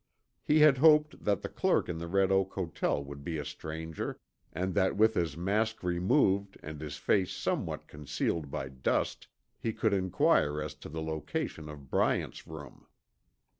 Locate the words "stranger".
3.45-4.19